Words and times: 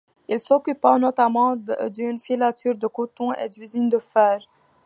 Il 0.29 0.39
s'occupa 0.41 0.97
notamment 0.97 1.55
d'une 1.55 2.17
filature 2.17 2.73
de 2.73 2.87
coton 2.87 3.33
et 3.35 3.49
d'usines 3.49 3.87
de 3.87 3.99
fer. 3.99 4.39